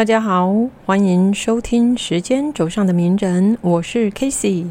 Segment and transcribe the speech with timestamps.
[0.00, 0.50] 大家好，
[0.86, 4.68] 欢迎收听《时间轴上的名人》，我是 Casey。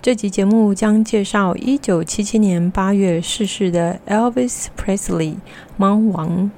[0.00, 5.34] 这集节目将介绍一九七七年八月逝世的 Elvis Presley
[5.76, 6.48] 猫王。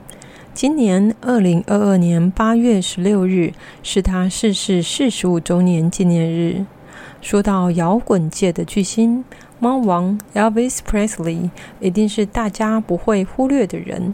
[0.53, 6.67] 今年二零二二年八月十六日是他逝世四十五周年纪念日。
[7.23, 9.25] 说到摇滚界的巨星，
[9.59, 11.49] 猫王 Elvis Presley
[11.81, 14.13] 一定是大家不会忽略的人。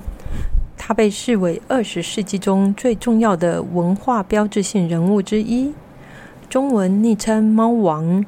[0.76, 5.72] 他被视为二十世纪中最重要的文化标志性人物之一。
[6.48, 8.24] 中文昵称“猫王”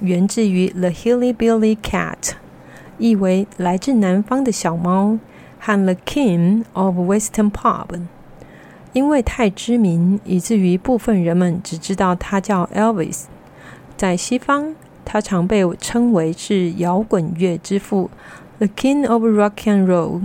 [0.00, 2.32] 源自于 “The Hilly Billy Cat”，
[2.98, 5.18] 意为来自南方的小猫，
[5.60, 8.00] 和 “The King of Western Pop”。
[8.92, 13.24] 因为太知名，以至于部分人们只知道他叫 Elvis。
[13.96, 18.10] 在西方，他常被称为是摇滚乐之父
[18.58, 20.22] ，“The King of Rock and Roll”。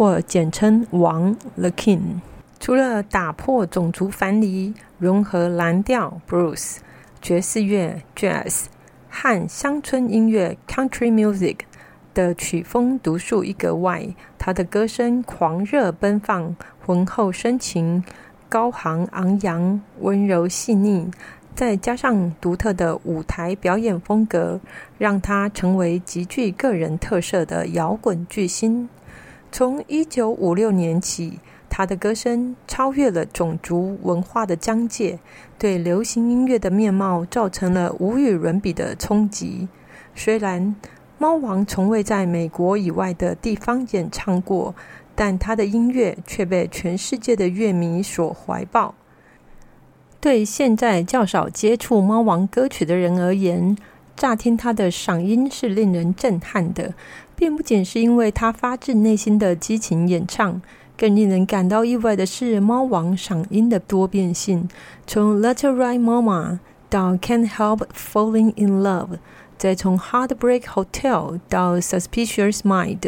[0.00, 2.22] 或简称王 The King。
[2.58, 6.78] 除了打破种族藩篱、融合蓝调 Blues、
[7.20, 8.64] 爵士乐 Jazz
[9.10, 11.56] 和乡村音乐 Country Music
[12.14, 16.56] 的曲风独树一格外，他的歌声狂热奔放、
[16.86, 18.02] 浑厚深情、
[18.48, 21.10] 高昂昂扬、温柔细腻，
[21.54, 24.60] 再加上独特的舞台表演风格，
[24.96, 28.88] 让他成为极具个人特色的摇滚巨星。
[29.52, 35.18] 从一九五六年起，他的歌声超越了种族文化的疆界，
[35.58, 39.68] 对流行音乐的面貌造成了无与伦比的冲击。
[40.14, 40.74] 虽然
[41.18, 44.74] 猫王从未在美国以外的地方演唱过，
[45.14, 48.94] 但他的音乐却被全世界的乐迷所怀抱。
[50.20, 53.76] 对现在较少接触猫王歌曲的人而言，
[54.16, 56.94] 乍听他的嗓音是令人震撼的。
[57.40, 60.60] 并不仅是因为他发自内心的激情演唱，
[60.94, 64.68] 更令人感到意外的是猫王嗓音的多变性。
[65.06, 66.52] 从《Letter Right Mama》
[66.90, 69.06] 到《Can't Help Falling in Love》，
[69.56, 72.98] 再从《Heartbreak Hotel》到《Suspicious Mind》，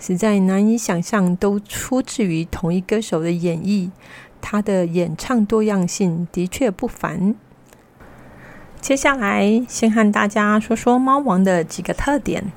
[0.00, 3.90] 实在难以想象都出自于同一歌手的演绎。
[4.40, 7.34] 他的演唱多样性的确不凡。
[8.80, 12.52] 接下来，先和大家说说猫王的几个特点。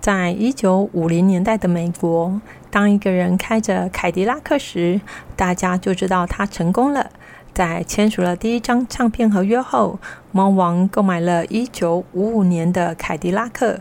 [0.00, 5.00] 在一九五零年代的美国，当一个人开着凯迪拉克时，
[5.36, 7.10] 大家就知道他成功了。
[7.52, 9.98] 在签署了第一张唱片合约后，
[10.30, 13.80] 猫王购买了一九五五年的凯迪拉克，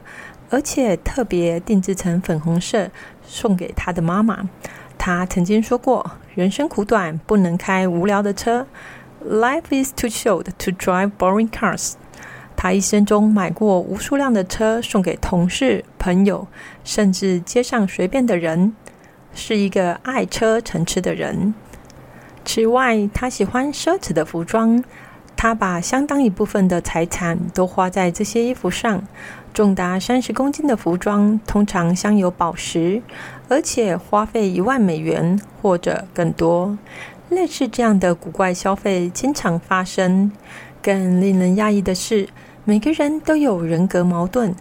[0.49, 2.89] 而且特别定制成粉红色，
[3.23, 4.49] 送给他的妈妈。
[4.97, 8.65] 他曾经说过：“人生苦短，不能开无聊的车。
[9.23, 11.93] Life is too short to drive boring cars。”
[12.59, 16.47] 他一生中买过无数辆的车，送给同事、朋友，
[16.83, 18.73] 甚至街上随便的人，
[19.35, 21.53] 是一个爱车成痴的人。
[22.43, 24.83] 此外，他喜欢奢侈的服装，
[25.35, 29.03] 他把相当一部分的财产都花在这些衣服上。
[29.53, 33.01] 重达三十公斤的服装通常镶有宝石，
[33.49, 36.75] 而且花费一万美元或者更多。
[37.29, 40.31] 类似这样的古怪消费经常发生。
[40.81, 42.27] 更令人讶异的是。
[42.69, 44.53] 每个人都有人格矛盾，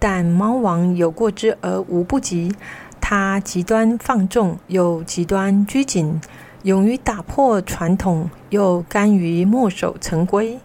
[0.00, 2.52] 但猫王有过之而无不及。
[3.00, 6.20] 他极端放纵，又极端拘谨，
[6.64, 10.58] 勇于打破传统，又甘于墨守成规，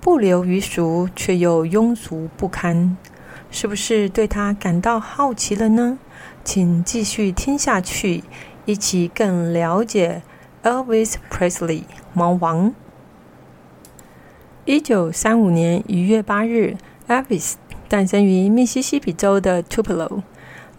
[0.00, 2.96] 不流于俗，却又庸俗不堪。
[3.50, 5.98] 是不是对他感到好奇了呢？
[6.44, 8.22] 请继续听下去，
[8.66, 10.22] 一起更了解
[10.62, 11.82] Elvis Presley
[12.14, 12.72] 猫王。
[14.66, 17.52] 一九三五年一月八日，Elvis
[17.88, 20.22] 诞生于密西西比州的 Tupelo。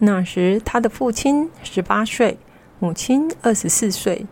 [0.00, 2.36] 那时，他的父亲十八岁，
[2.80, 4.26] 母亲二十四岁。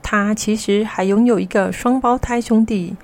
[0.00, 2.94] 他其实还拥有一个双胞胎兄弟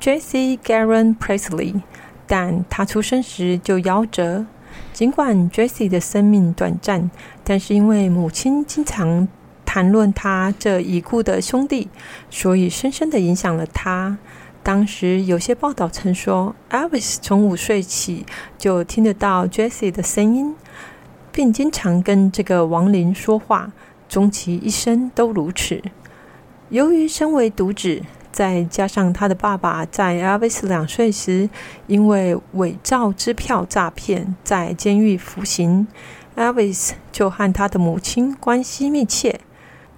[0.00, 1.82] ，Jesse Garren Presley，
[2.26, 4.46] 但他出生时就夭折。
[4.94, 7.10] 尽管 Jesse 的生命短暂，
[7.44, 9.28] 但是因为母亲经常
[9.66, 11.90] 谈论他这已故的兄弟，
[12.30, 14.16] 所以深深的影响了他。
[14.68, 18.26] 当时有些报道曾说，Elvis 从五岁起
[18.58, 20.54] 就听得到 Jesse 的声音，
[21.32, 23.72] 并经常跟这个亡灵说话，
[24.10, 25.80] 终其一生都如此。
[26.68, 31.48] 由于身为独子，再加上他的爸爸在 Elvis 两岁时
[31.86, 35.88] 因为伪造支票诈骗在监狱服刑
[36.36, 39.40] ，Elvis 就和他的母亲关系密切。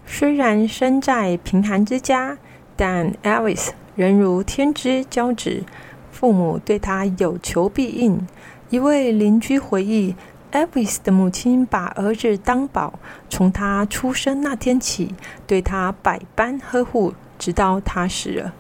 [0.07, 2.39] 虽然身在贫寒之家，
[2.77, 3.71] 但 Elvis。
[3.97, 5.65] 人如天之骄子，
[6.11, 8.27] 父母对他有求必应。
[8.71, 10.15] 一位邻居回忆
[10.53, 12.99] ，Elvis 的母亲把儿子当宝，
[13.29, 15.15] 从他出生那天起，
[15.47, 18.53] 对他百般呵护，直到他死了。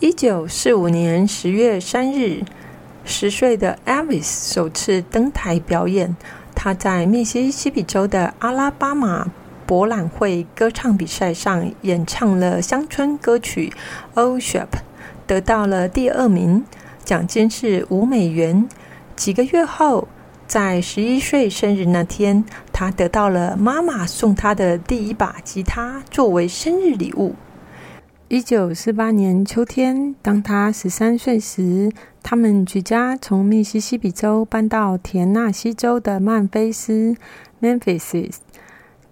[0.00, 2.42] 一九四五年十月三日，
[3.04, 6.16] 十岁的 Elvis 首次登台表演。
[6.54, 9.30] 他在密西西比州的阿拉巴马
[9.66, 13.72] 博览会歌唱比赛上演唱了乡村歌曲
[14.20, 14.60] 《Old Ship》，
[15.26, 16.64] 得到了第二名，
[17.04, 18.68] 奖金是五美元。
[19.16, 20.08] 几个月后，
[20.46, 27.34] 在十一岁生日那天，他得到了妈妈送他的第一把吉他作为生日礼物。
[28.28, 31.90] 一九四八年秋天，当他十三岁时，
[32.22, 37.14] 他们举家从密西西比州搬到田纳西州的曼菲斯
[37.60, 38.43] （Memphis）。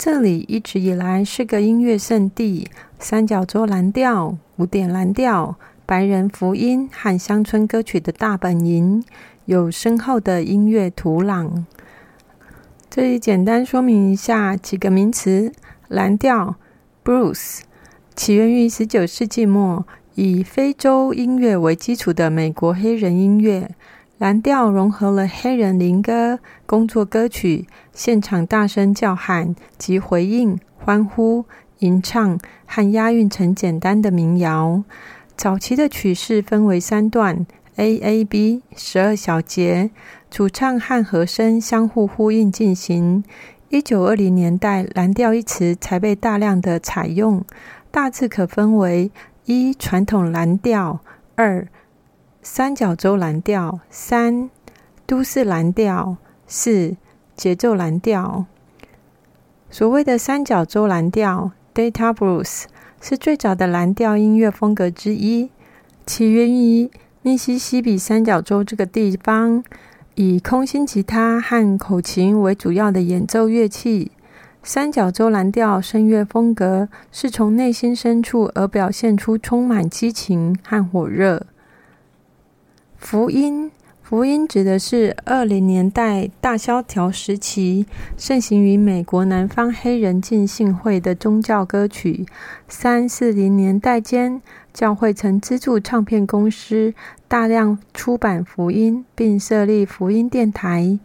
[0.04, 2.68] 这里一直以来是个音乐圣地，
[2.98, 5.54] 三角洲蓝调、古典蓝调、
[5.86, 9.04] 白人福音和乡村歌曲的大本营，
[9.44, 11.62] 有深厚的音乐土壤。
[12.90, 15.52] 这里简单说明一下几个名词：
[15.86, 16.56] 蓝调
[17.04, 17.60] （Blues）。
[18.16, 23.70] 起源于十九世纪末，以非洲音乐为基础的美国黑人音乐。
[24.22, 31.44] 蓝调融合了黑人灵歌、工作歌曲、现场大声叫喊及回应、欢呼、
[31.80, 34.84] 吟唱和押韵成简单的民谣。
[35.36, 39.90] 早期的曲式分为三段 （A A B），十二小节，
[40.30, 43.24] 主唱和和声相互呼应进行。
[43.70, 47.44] 一九二零年代，蓝调一词才被大量的采用。
[47.90, 49.10] 大致可分为：
[49.46, 51.00] 一、传统蓝调；
[51.34, 51.66] 二、
[52.44, 54.50] 三角洲蓝调；三、
[55.06, 56.16] 都市蓝调；
[56.48, 56.96] 四、
[57.36, 58.46] 节奏蓝调。
[59.70, 62.64] 所谓的三角洲蓝调 （Delta Blues）
[63.00, 65.50] 是最早的蓝调音乐风格之一，
[66.04, 66.90] 起源于
[67.22, 69.62] 密西西比三角洲这个地方，
[70.16, 74.10] 以空心吉他和口琴为主要的演奏乐器。
[74.64, 81.46] 三角洲蓝调声乐风格是从内心深处而表现出充满激情和火热。
[83.02, 83.70] 福音，
[84.00, 87.84] 福音指的是二零年代大萧条时期
[88.16, 92.24] 盛行于美国南方黑人浸信会的宗教歌曲。
[92.68, 94.40] 三四零年代间，
[94.72, 96.94] 教会曾资助唱片公司
[97.26, 100.98] 大量出版福音，并设立福音电台。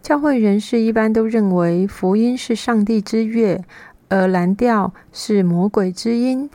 [0.00, 3.62] 教会人士一般都认为福音是上帝之乐，
[4.08, 6.48] 而蓝调是魔鬼之音。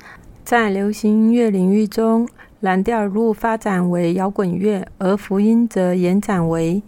[0.45, 2.27] 在流行音乐领域中，
[2.61, 6.83] 蓝调路发展为摇滚乐，而福音则延展为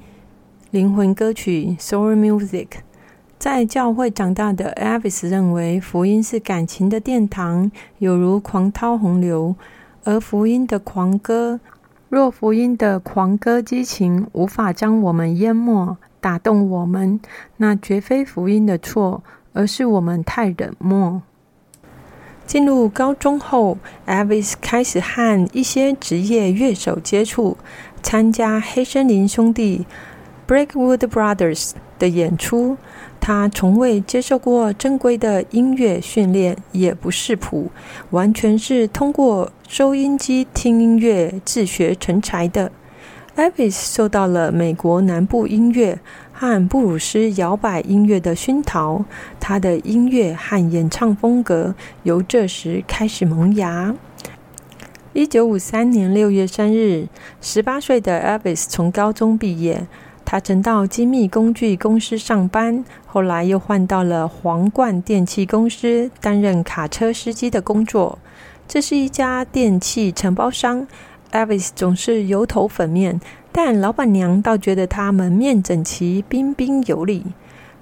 [0.70, 2.68] 灵魂歌曲 （soul music）。
[3.40, 9.56] 在教会长大的 Elvis 认为福音是感情的殿堂，有如狂涛洪流，
[10.04, 11.62] 而福音的狂歌，
[12.10, 15.96] 若福音的狂歌激情无法将我们淹没。
[16.20, 17.22] 打动我们，
[17.58, 21.22] 那绝非福音的错，而是我们太冷漠。
[22.52, 27.56] 进入高中后，Elvis 开始和一些职业乐手接触，
[28.04, 29.86] 参加黑森林兄弟
[30.46, 32.76] （Breakwood Brothers） 的演出。
[33.22, 37.72] 他从未接受过正规的音乐训练，也不识谱，
[38.10, 42.70] 完全是通过收音机听音乐自学成才的。
[43.38, 45.98] Elvis 受到了美国南部音乐
[46.42, 49.06] 和布鲁斯摇摆音乐的熏陶，
[49.40, 53.94] 他的音乐和演唱风格由这时开始萌芽。
[55.14, 57.08] 一九五三年六月三日，
[57.42, 59.86] 十八岁的 Elvis 从高中毕业，
[60.26, 68.18] 他曾到精密工具公司上班，后来又换到了皇冠电器公司担任卡车司机的工作。
[68.68, 70.88] 这是一家电器承包商。
[71.32, 73.20] Elvis 总是油头粉面，
[73.52, 77.26] 但老板娘倒觉得他门面整齐、彬彬有礼。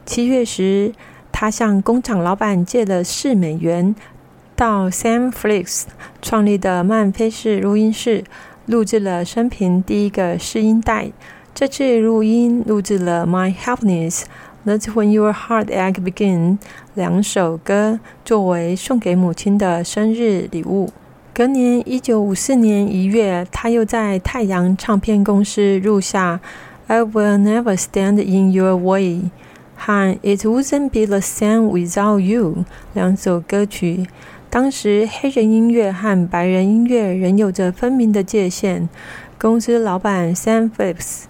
[0.05, 0.93] 七月时，
[1.31, 3.95] 他向工厂老板借了四美元，
[4.55, 5.83] 到 Sam Flix
[6.21, 8.23] 创立的曼菲斯录音室
[8.65, 11.11] 录制了生平第一个试音带。
[11.53, 14.21] 这次录音录制了《My Happiness》
[14.65, 16.57] ，That's When Your Heart Ache Begins
[16.93, 20.89] 两首歌，作为送给母亲的生日礼物。
[21.39, 26.37] 隔年，一九五四年一月，他又在太阳唱片公司录下
[26.93, 29.03] 《I Will Never Stand in Your Way》
[29.77, 32.55] 和《It Wouldn't Be the Same Without You》
[32.93, 34.07] 两首歌曲。
[34.49, 38.89] 当时，黑人音乐和白人音乐仍有着分明的界限。
[39.37, 41.23] 公司老板 Sam Phillips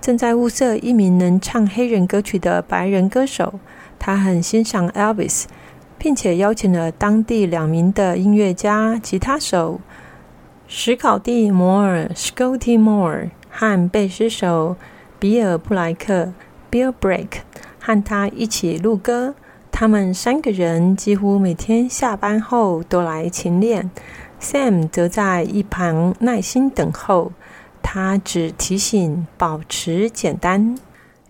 [0.00, 3.60] 正在物色一名能唱黑人歌曲的白人歌手，
[3.98, 5.44] 他很欣赏 Elvis。
[6.00, 9.78] 并且邀请了当地两名的音乐家、吉他手
[10.66, 14.76] 史考蒂·摩尔 （Scotty Moore） 和贝斯手
[15.18, 16.32] 比尔·布莱克
[16.70, 17.28] （Bill Break）
[17.78, 19.34] 和他一起录歌。
[19.70, 23.90] 他们三个人几乎每天下班后都来勤练。
[24.40, 27.32] Sam 则在一旁耐心等候。
[27.82, 30.78] 他只提醒保持简单。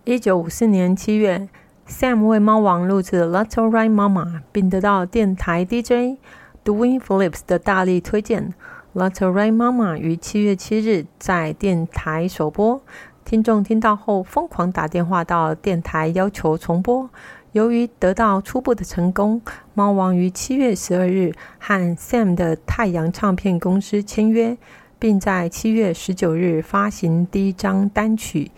[0.05, 1.49] 一九五四年七月
[1.91, 6.17] ，Sam 为猫王录制《Little Right Mama》，并得到电台 DJ
[6.65, 8.55] Dwayne Phillips 的大力推荐。
[8.99, 12.81] 《Little Right Mama》于七月七日在电台首播，
[13.25, 17.11] 听众听到后疯狂打电话到电台要求重播。
[17.53, 19.43] 由于得到初步的成功，
[19.75, 24.57] 猫王于七月十二日和 Sam 的太阳唱片公司签约，
[24.99, 28.53] 并在七月十九日发行第一张单曲，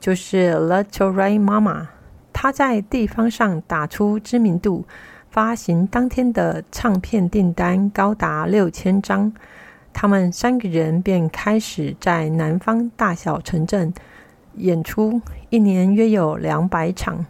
[0.00, 1.82] 就是《Little Right Mama》。
[2.42, 4.84] 他在地方上打出知名度，
[5.30, 9.32] 发行当天的唱片订单高达六千张。
[9.92, 13.94] 他们三个人便开始在南方大小城镇
[14.54, 17.24] 演出，一年约有两百场。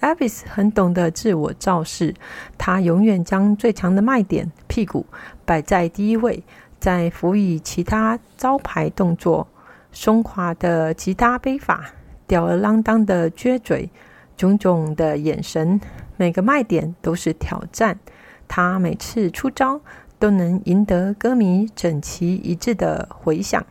[0.00, 2.14] Elvis 很懂得自我造势，
[2.56, 5.04] 他永远将最强的卖点——屁股
[5.44, 6.40] 摆在第一位，
[6.78, 9.48] 再辅以其他招牌动作：
[9.90, 11.86] 松垮的吉他背法、
[12.28, 13.90] 吊儿郎当的撅嘴、
[14.36, 15.80] 炯炯的眼神。
[16.16, 17.98] 每个卖点都是挑战，
[18.46, 19.80] 他每次出招
[20.18, 23.64] 都能赢得歌迷整齐一致的回响。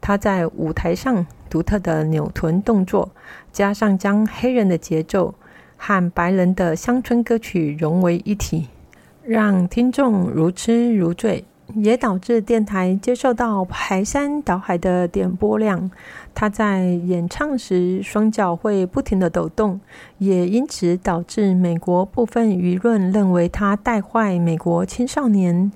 [0.00, 3.10] 他在舞台上独特的扭臀动作，
[3.52, 5.34] 加上将黑人的节奏。
[5.82, 8.68] 和白人的乡村歌曲融为一体，
[9.24, 15.90] 让听众如痴如醉，也导致电台接受到排山倒海的点播量。
[16.34, 19.80] 他在演唱时双脚会不停的抖动，
[20.18, 25.70] 也因此导致美国部分舆论认为他带坏美国青少年。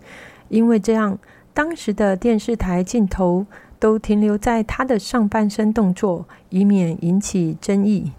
[0.48, 1.18] 因为这样，
[1.52, 3.46] 当时的电视台镜头
[3.78, 8.12] 都停留在他的上半身动作，以免引起争议。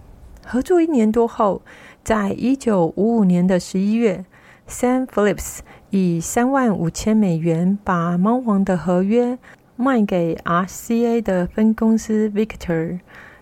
[0.45, 1.61] 合作一年多后，
[2.03, 4.25] 在一九五五年的十一月
[4.67, 9.37] ，Sam Phillips 以三万五千美元把猫王的合约
[9.75, 12.99] 卖给 RCA 的分公司 Victor。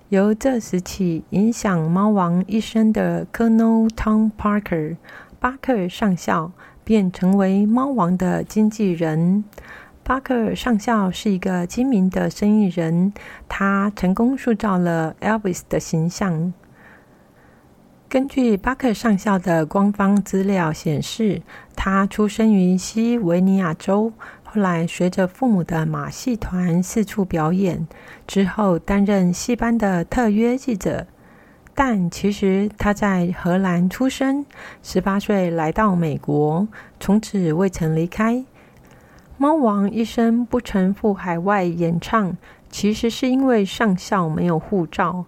[0.09, 4.97] 由这时起，影响猫王一生的 Colonel Tom Parker
[5.39, 6.51] 巴克上校
[6.83, 9.43] 便成为猫王的经纪人。
[10.03, 13.13] 巴克上校是一个精明的生意人，
[13.47, 16.53] 他成功塑造了 Elvis 的形象。
[18.09, 21.41] 根据巴克上校的官方资料显示，
[21.85, 24.13] 他出生于西维尼亚州，
[24.45, 27.85] 后来随着父母的马戏团四处表演，
[28.25, 31.05] 之后担任戏班的特约记者。
[31.75, 34.45] 但其实他在荷兰出生，
[34.81, 36.65] 十八岁来到美国，
[37.01, 38.45] 从此未曾离开。
[39.35, 42.37] 猫王一生不曾赴海外演唱，
[42.69, 45.25] 其实是因为上校没有护照。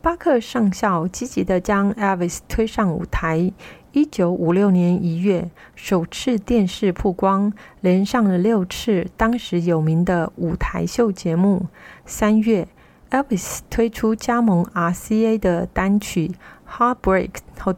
[0.00, 3.52] 巴克上校积极地将 Elvis 推上舞台。
[3.98, 11.66] 一九五六年一月，首次电视曝光，连上了六次当时有名的舞台秀节目。
[12.06, 12.68] 三月
[13.10, 16.30] ，Elvis 推出加盟 RCA 的单曲
[16.94, 17.74] 《Heartbreak Hotel》，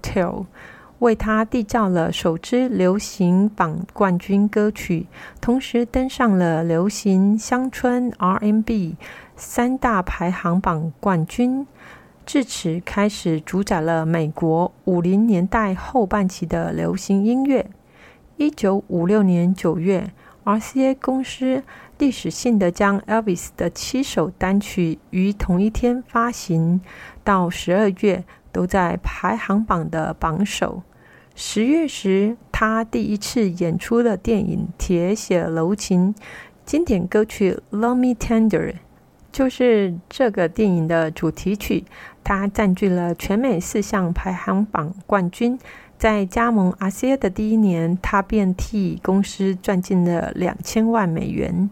[0.98, 5.06] 为他缔造了首支流行榜冠军歌曲，
[5.40, 8.96] 同时登上了流行、乡村、R&B
[9.36, 11.66] 三大排行榜冠军。
[12.32, 17.68] 至此开始主宰了美国五零年代后半期的流行音乐。
[18.36, 20.12] 一九五六年九月
[20.44, 21.64] ，RCA 公司
[21.98, 26.80] 历史性的将 Elvis 的七首单曲于同一天发行，
[27.24, 28.22] 到十二月
[28.52, 30.84] 都在排行榜的榜首。
[31.34, 36.14] 十月时，他第一次演出了电影《铁血柔情》
[36.64, 38.72] 经典歌曲《Love Me Tender》。
[39.32, 41.84] 就是这个电影的主题曲，
[42.24, 45.58] 它占据了全美四项排行榜冠军。
[45.96, 51.68] 在加盟 RCA 的第一年，他便替公司赚进了两千万美元。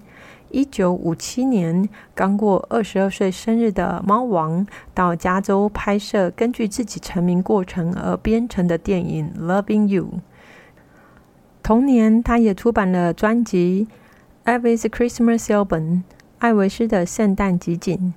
[0.51, 10.05] 一九五七年，刚过二十二岁生日的猫王到加州拍摄根据自己成名过程而编成的电影《Loving You》。
[11.63, 13.89] 同年，他也出版了专辑
[14.61, 15.69] 《Elvis Christmas Album》。
[16.39, 18.15] 艾维斯的圣诞集锦。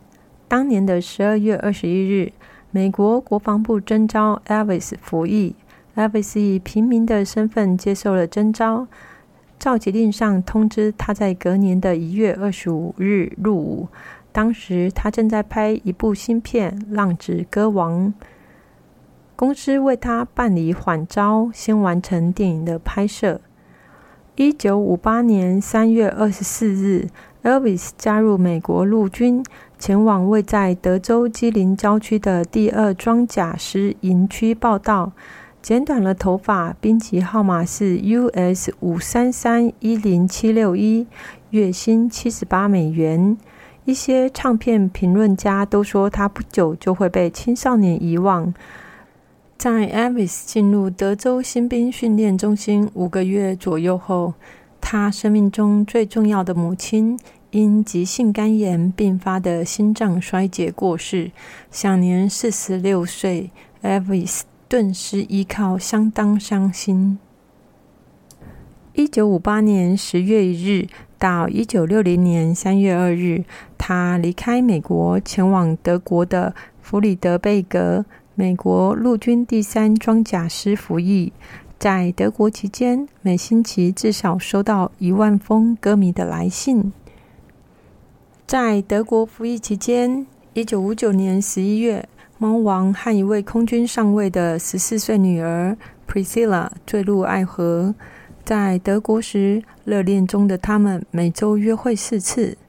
[0.47, 2.31] 当年的十二月二十一日，
[2.69, 5.55] 美国国防部征召 Elvis 服役。
[5.95, 8.87] Elvis 以平民的身份接受了征召。
[9.57, 13.87] 召集令上通知他在隔年的一月二十五日入伍。
[14.31, 18.07] 当时他正在拍一部新片《浪子歌王》，
[19.35, 23.41] 公司为他办理缓招，先完成电影的拍摄。
[24.35, 27.07] 一九五八年三月二十四日。
[27.43, 29.43] Elvis 加入美国陆军，
[29.79, 35.11] 前往位在德州基林郊区的第二装甲师营区报道。
[35.59, 41.07] 剪短了头发，编辑号码是 US 五三三一零七六一，
[41.49, 43.35] 月薪七十八美元。
[43.85, 48.53] 一些唱片评论家都说他不久就会被青少年遗忘。
[49.57, 54.33] 在 Elvis 进入德州新兵训练中心五个月左右后，
[54.81, 57.17] 他生命中最重要的母亲
[57.51, 61.31] 因急性肝炎并发的心脏衰竭过世，
[61.69, 63.51] 享年四十六岁。
[63.83, 67.17] Elvis 顿时依靠相当伤心。
[68.93, 70.87] 一九五八年十月一日。
[71.21, 73.43] 到一九六零年三月二日，
[73.77, 81.31] 他离开美国，前往德国的弗里德贝格，美国陆军第三装甲师服役。
[81.81, 86.93] 在德国期间，每星期至少收到一万封歌迷的来信。
[88.45, 92.07] 在德国服役期间，一九五九年十一月，
[92.37, 95.75] 猫王和一位空军上尉的十四岁女儿
[96.07, 97.95] Priscilla 坠入爱河。
[98.45, 102.59] 在德国时，热恋中的他们每周约会四次。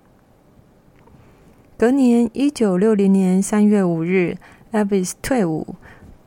[1.76, 4.38] 隔年，一九六零年三月五日
[4.72, 5.74] ，Elvis 退伍。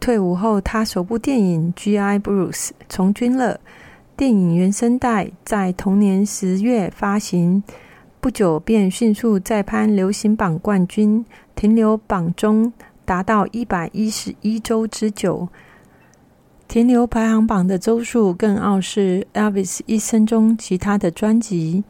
[0.06, 2.20] 退伍后，他首部电影《G.I.
[2.20, 3.60] Bruce》从军了。
[4.16, 7.64] 电影原声带在同年十月发行，
[8.22, 12.72] 不久便迅速再攀流行榜冠军，停留榜中
[13.04, 15.50] 达到一百一十一周之久。
[16.68, 21.84] 停留排行榜的周数更傲视 Elvis 一生中其他的专辑。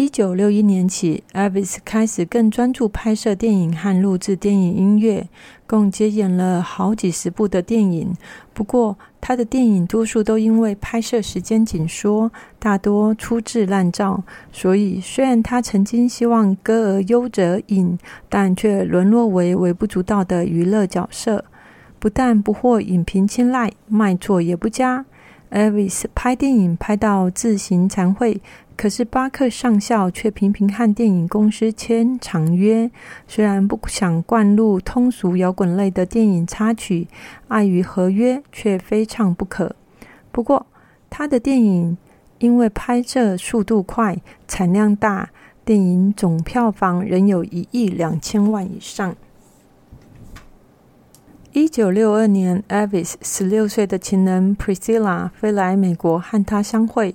[0.00, 5.28] 一九六一年起，Elvis 开始更专注拍摄电影和录制电影音乐，
[5.66, 8.14] 共接演了好几十部的电影。
[8.54, 17.98] 不过，他的电影多数都因为拍摄时间紧缩，大多粗制滥造，所以虽然他曾经希望歌而优则引，
[18.30, 21.44] 但却沦落为微不足道的娱乐角色。
[21.98, 25.04] 不但不获影评青睐，卖座也不佳。
[25.50, 28.40] Elvis 拍电影拍到自行惭愧，
[28.80, 32.90] 可是巴克上校却频频和电影公司签长约。
[33.28, 37.06] 虽然不想灌入通俗摇滚类的电影插曲，
[37.48, 39.76] 碍于合约，却非唱不可。
[40.32, 40.64] 不过，
[41.10, 41.98] 他的电影
[42.38, 44.16] 因为拍摄速度快、
[44.48, 45.28] 产量大，
[45.62, 49.14] 电影总票房仍有一亿两千万以上。
[51.52, 57.14] 一九六二年，Elvis 十六岁的情人 Priscilla 飞来美国和他相会。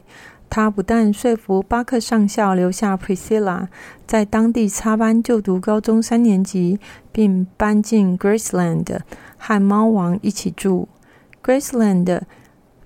[0.56, 3.68] 他不但说服巴克上校留下 Priscilla，
[4.08, 6.80] 在当地插班就读高中三年级，
[7.12, 9.00] 并搬进 Graceland
[9.38, 10.88] 和猫王一起住。
[11.44, 12.22] Graceland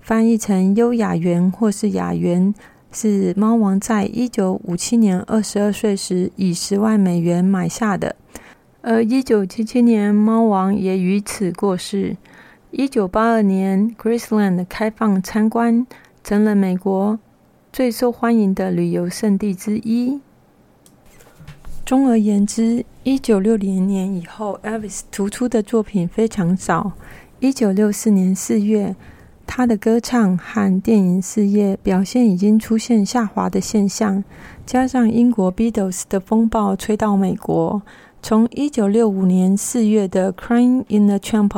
[0.00, 2.52] 翻译成优雅园或是雅园，
[2.90, 8.16] 是猫王在一九五七年二十二岁时以十万美元买下的。
[8.82, 12.16] 而一九七七年，猫王也于此过世。
[12.72, 15.86] 一九八二年，Graceland 开放参观，
[16.24, 17.20] 成了美国
[17.72, 20.20] 最受欢迎的旅游胜地之一。
[21.86, 26.92] 总而言之，一九六零年以后，Elvis 突出的作品非常少。
[27.38, 28.96] 一九六四年四月，
[29.46, 34.24] 他的歌唱和电影事业表现已经出现下滑的现象，
[34.66, 37.82] 加上英国 Beatles 的风暴吹到美国。
[38.22, 41.48] 从一九六五年四月的《Crying in the Chapel》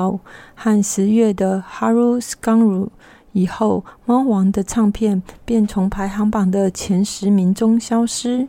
[0.54, 2.84] 和十月的《Haru Skanru》
[3.32, 8.48] 以后，猫王的唱片便从排行榜的前十名中消失。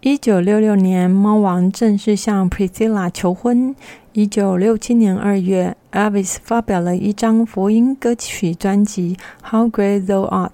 [0.00, 3.74] 一九六六年，猫王正式向 Priscilla 求婚。
[4.12, 9.16] 一九六七年二月，Elvis 发表了一张佛音歌曲专辑
[9.50, 10.50] 《How Great Thou Art》，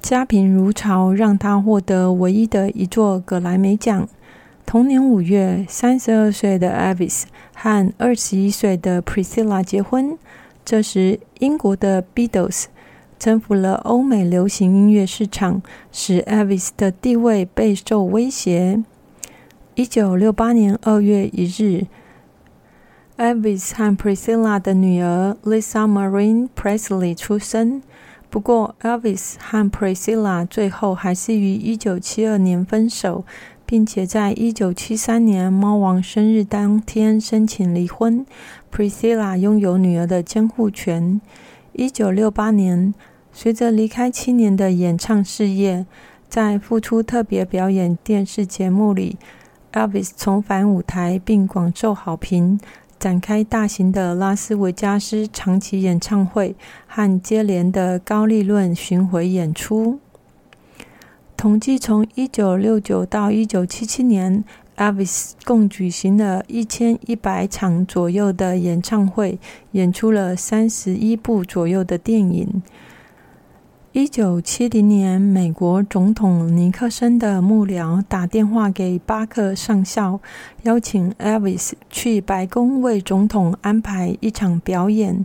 [0.00, 4.08] 家贫如潮，让他获得唯一的一座格莱美奖。
[4.64, 10.16] 同年五月，三十二岁的 Elvis 和二十一岁的 Priscilla 结婚。
[10.70, 12.66] 这时，英国的 Beatles
[13.18, 18.84] 征服了欧美流行音乐市场，使 Elvis 的地位备受威胁。
[19.76, 21.86] 一九六八年二月一日
[23.16, 27.80] ，Elvis 和 Priscilla 的女儿 Lisa Marie Presley 出生。
[28.28, 33.24] 不过，Elvis 和 Priscilla 最后还是于一九七二年分手。
[33.70, 38.24] 并且在一九七三年猫王生日当天申请离婚。
[38.72, 41.20] Priscilla 拥有女儿的监护权。
[41.74, 42.94] 一九六八年，
[43.30, 45.84] 随着离开七年的演唱事业，
[46.30, 49.18] 在复出特别表演电视节目里
[49.74, 52.58] ，Elvis 重返舞台并广受好评，
[52.98, 59.98] 展开大型的拉斯维加斯长期演唱会和接连的高利润巡回演出。
[61.38, 64.42] 统计从一九六九到一九七七年
[64.76, 69.38] Elvis 共举行了一千一百场左右的演唱会，
[69.70, 72.60] 演出了三十一部左右的电影。
[73.92, 80.18] 一九七零年，美国总统尼克森的幕僚打电话给巴克上校，
[80.64, 85.24] 邀请 Elvis 去白宫为总统安排一场表演。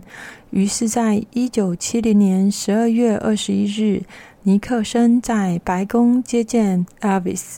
[0.50, 4.04] 于是，在一九七零年十二月二十一日，
[4.46, 7.56] 尼克森在白宫接见 Elvis。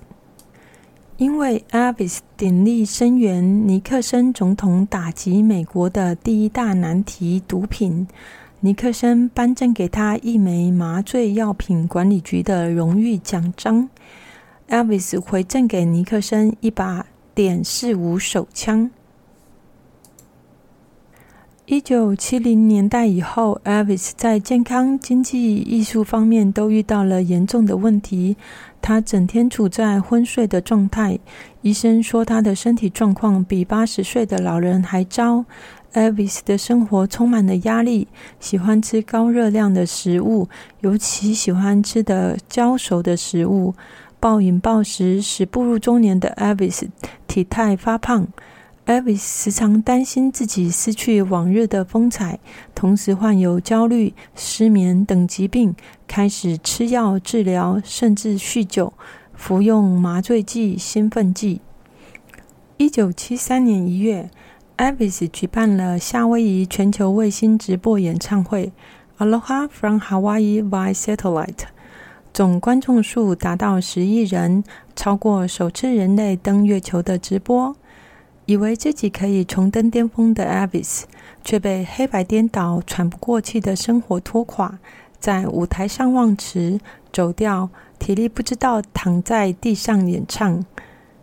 [1.17, 8.07] 因为 Elvis 鼎力声援尼克森总统打击美国的第一大难题——毒品。
[8.61, 13.89] 尼克森颁赠给他一枚麻醉药品管理局的荣誉奖章。
[14.69, 18.89] Elvis 回赠给尼克森一把点四五手枪。
[21.67, 28.37] 一九七零年代以后，Elvis 在健康、经济、艺术方面都遇到了严重的问题。
[28.81, 31.19] 他整天处在昏睡的状态，
[31.63, 35.45] 医生说他的身体状况比八十岁的老人还糟。
[35.93, 38.07] Elvis 的生活充满了压力，
[38.39, 40.49] 喜欢吃高热量的食物，
[40.83, 43.75] 尤其喜欢吃的焦熟的食物。
[44.21, 46.89] 暴饮暴食使步入中年的 Elvis
[47.27, 48.29] 体态发胖。
[48.87, 52.39] Elvis 时常担心自己失去往日的风采，
[52.75, 55.75] 同时患有焦虑、失眠等疾病，
[56.07, 58.93] 开始吃药治疗，甚至酗酒，
[59.35, 61.61] 服用麻醉剂、兴奋剂。
[62.77, 64.31] 一九七三年一月。
[64.77, 68.71] Elvis 举办了夏威夷全球卫星直播演唱会
[69.27, 71.47] 《Aloha from Hawaii by Satellite》，
[72.35, 74.63] 总观众数达到十亿人，
[74.95, 77.75] 超过首次人类登月球的直播。
[78.47, 81.03] 以为自己可以重登巅峰的 Elvis，
[81.45, 84.79] 却被黑白颠倒、喘不过气的生活拖垮，
[85.21, 86.81] 在舞台上忘词、
[87.13, 90.65] 走调，体力不知道躺在地上演唱。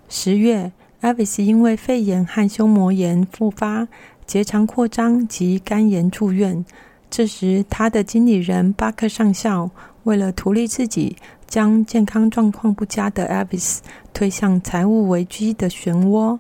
[0.07, 0.71] 十月。
[1.01, 3.89] Elvis 因为肺炎和胸膜炎复发、
[4.25, 6.63] 结肠扩张及肝炎住院。
[7.09, 9.69] 这时，他的经理人巴克上校
[10.03, 13.79] 为了图利自己，将健康状况不佳的 Elvis
[14.13, 16.39] 推向财务危机的漩涡。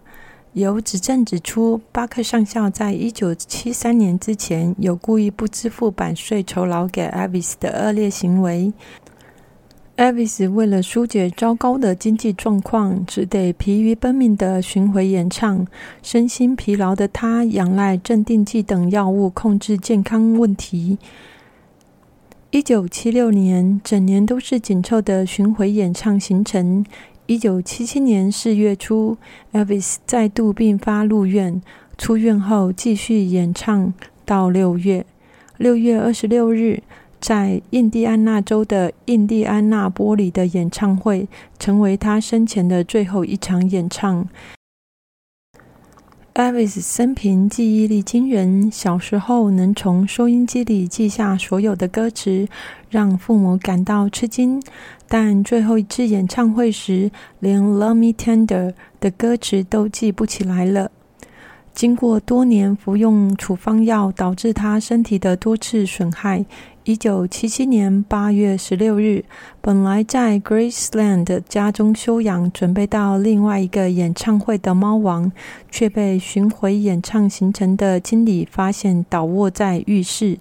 [0.53, 8.71] 有指证指出，巴克上校在一九七三年之前有故意不支付版税酬劳给 Elvis 的恶劣行为。
[9.97, 15.65] Elvis 为了疏解糟糕的经济状况，只得疲于奔命的巡回演唱。
[16.03, 20.99] 身心疲劳的他，仰赖镇定剂等药物控制健康问题。
[22.51, 26.85] 一九七六年，整年都是紧凑的巡回演唱行程。
[27.33, 29.17] 一九七七年四月初
[29.53, 31.59] ，Elvis 再度病发入院，
[31.97, 33.91] 出院后继续演唱
[34.23, 35.03] 到六月。
[35.57, 36.83] 六月二十六日。
[37.19, 44.27] 在印第安纳州的印第安纳波里的演唱会，成为他生前的最后一场演唱。
[46.35, 52.47] Elvis 生平记忆力惊人，小时候能从收音机里记下所有的歌词，
[52.89, 54.61] 让父母感到吃惊。
[55.15, 60.89] 但最后一次演唱会时，连《Love Me Tender》的歌词都记不起来了。
[61.71, 66.43] 经过多年服用处方药，导致他身体的多次损害。
[66.85, 69.23] 一九七七年八月十六日，
[69.61, 75.31] 本来在 Graceland 家中休养，准备到另外一个演唱会的猫王，
[75.69, 80.39] 却被巡回演唱行程的经理发现倒卧在浴室。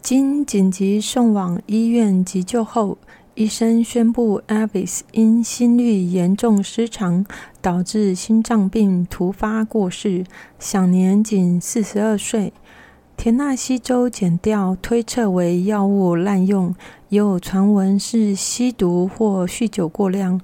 [0.00, 2.96] 经紧急送往医院急救后，
[3.36, 7.26] 医生宣布 Elvis 因心律严重失常，
[7.60, 10.24] 导致心脏病突发过世，
[10.58, 12.54] 享年仅四十二岁。
[13.14, 16.74] 田纳西州检调推测为药物滥用，
[17.10, 20.40] 也有传闻是吸毒或酗酒过量。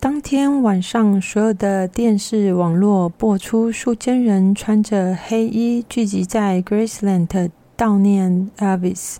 [0.00, 9.18] 当天晚上，所有的电视网络播出数千人穿着黑衣聚集在 Graceland 悼念 Elvis。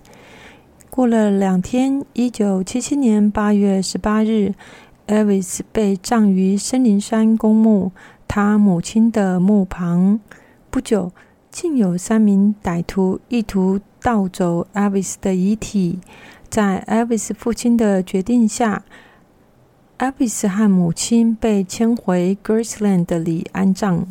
[0.94, 4.54] 过了两天，一九七七年八月十八日
[5.08, 7.90] ，Elvis 被葬于森林山公墓，
[8.28, 10.20] 他母亲的墓旁。
[10.70, 11.10] 不久。
[11.50, 15.98] 竟有三名歹徒意图盗走 Elvis 的遗体，
[16.48, 18.84] 在 Elvis 父亲的决定下
[19.98, 24.06] ，Elvis 和母亲被迁回 Graceland 里安葬。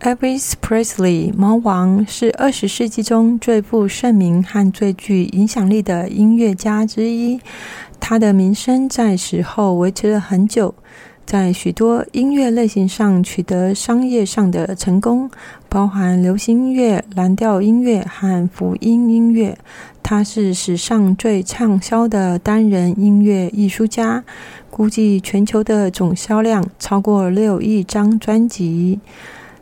[0.00, 7.40] Elvis Presley 猫王是二十世纪中最负盛名和最具影响力的音乐家之一，
[7.98, 10.74] 他的名声在死后维持了很久。
[11.24, 15.30] 在许多音乐类型上取得商业上的成功，
[15.70, 19.56] 包含流行音乐、蓝调音乐和福音音乐。
[20.02, 24.22] 他是史上最畅销的单人音乐艺术家，
[24.70, 29.00] 估计全球的总销量超过六亿张专辑。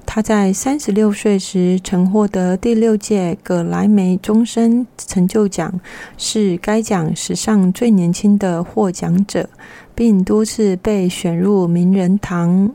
[0.05, 5.81] 他在三十六岁时曾获得第六届葛莱美终身成就奖，
[6.19, 9.49] 是该奖史上最年轻的获奖者，
[9.95, 12.73] 并多次被选入名人堂。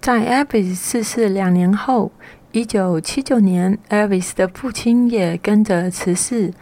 [0.00, 2.10] 在 Elvis 逝世两年后，
[2.52, 6.52] 一九七九年，Elvis 的父亲也跟着辞世。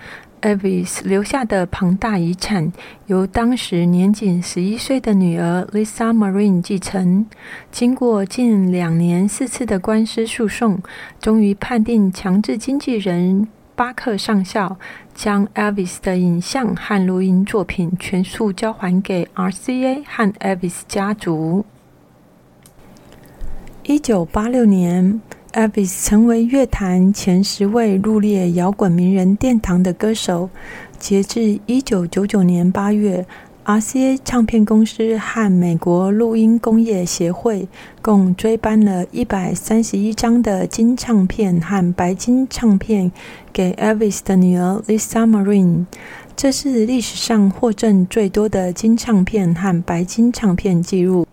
[0.43, 2.73] Elvis 留下的庞大遗产
[3.07, 7.27] 由当时年仅十一岁的女儿 Lisa Marine 继承。
[7.71, 10.81] 经过近两年四次的官司诉讼，
[11.21, 14.77] 终于判定强制经纪人巴克上校
[15.15, 21.65] 将 Elvis 的影像和录音作品全数交还给 RCA 和 Elvis 家族。
[23.85, 25.21] 一九八六年。
[25.53, 30.51] Elvis 成为乐坛前十位入列摇滚名人殿堂的歌手。
[30.99, 33.25] 截至一九九九年八月
[33.65, 37.67] ，RCA 唱片公司和美国录音工业协会
[38.03, 43.11] 共追颁了一百三十一张的金唱片和白金唱片
[43.51, 45.87] 给 Elvis 的女儿 Lisa Marie。
[46.37, 51.27] 这是历史上获赠最多的金唱片和白金唱片记录。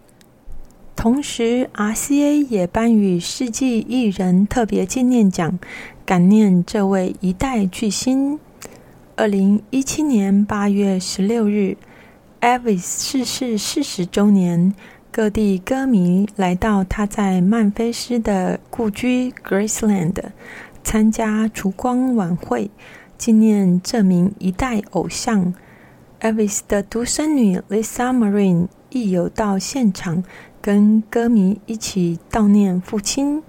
[0.96, 5.60] 同时，RCA 也颁予世纪艺人特别纪念奖，
[6.06, 8.40] 感念这位一代巨星。
[9.16, 11.78] 二零一七年八月十六日
[12.42, 14.74] ，Elvis 逝世四十周年，
[15.12, 20.16] 各地歌迷来到他在曼菲斯的故居 Graceland
[20.84, 22.72] 参加烛光晚会，
[23.18, 25.54] 纪念这名一代偶像。
[26.22, 30.24] Elvis 的独生女 Lisa Marie 亦有到现场。
[30.66, 33.44] 跟歌迷一起悼念父亲。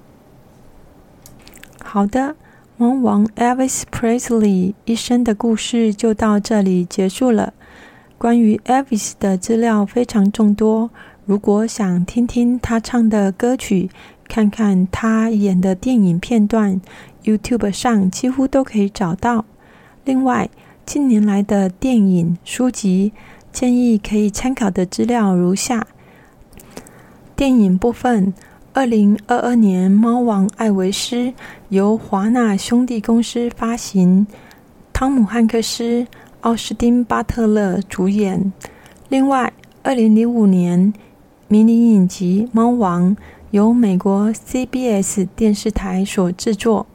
[1.83, 2.37] 好的，
[2.76, 7.55] 猫王 Elvis Presley 一生的故事就到这里结束了。
[8.18, 10.90] 关于 Elvis 的资料非常众多，
[11.24, 13.88] 如果想听听他唱的歌曲，
[14.29, 16.79] 看看他演的电影片段
[17.24, 19.46] ，YouTube 上几乎都可以找到。
[20.05, 20.50] 另外，
[20.85, 23.14] 近年来的电影、书籍，
[23.50, 25.87] 建议可以参考的资料如下。
[27.37, 28.33] 电影部分，
[28.72, 31.16] 二零二二年《猫王艾维斯》
[31.68, 34.27] 由华纳兄弟公司发行，
[34.90, 36.07] 汤姆汉克斯、
[36.40, 38.51] 奥斯汀巴特勒主演。
[39.11, 40.94] 另外，二零零五年
[41.46, 43.14] 迷你影集《猫王》
[43.51, 46.87] 由美国 CBS 电视台所制作。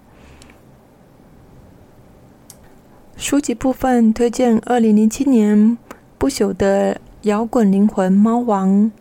[3.16, 5.56] 书籍部分推荐二零零七年
[6.18, 8.92] 《不朽的摇滚灵魂》猫王。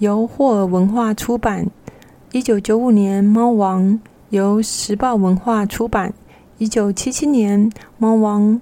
[0.00, 1.68] 由霍尔文化出版，
[2.32, 3.82] 一九九五年《猫王》
[4.30, 6.14] 由时报文化出版，
[6.56, 8.54] 一九七七年《猫王》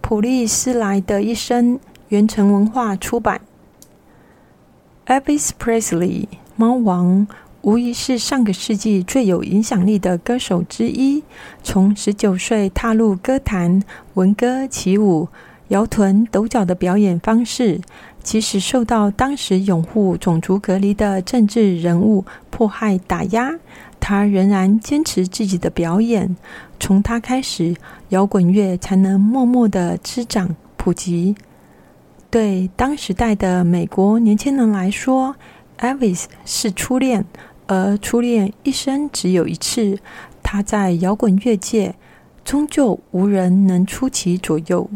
[0.00, 3.40] 普利斯莱的一生原城文化出版。
[5.06, 7.26] Elvis Presley，猫王
[7.62, 11.24] 无疑是上个世纪最有影响力的歌手之一。
[11.64, 13.82] 从十九岁踏入歌坛，
[14.14, 15.26] 闻歌起舞、
[15.68, 17.80] 摇臀抖脚的表演方式。
[18.22, 23.52] 即使受到当时拥护种族隔离的政治人物迫害打压，
[24.00, 26.34] 他仍然坚持自己的表演。
[26.80, 27.76] 从他开始，
[28.08, 31.36] 摇滚乐才能默默的滋长普及。
[32.30, 35.36] 对当时代的美国年轻人来说
[35.78, 37.26] ，Elvis 是初恋，
[37.66, 39.98] 而初恋一生只有一次。
[40.42, 41.94] 他在摇滚乐界，
[42.42, 44.88] 终究无人能出其左右。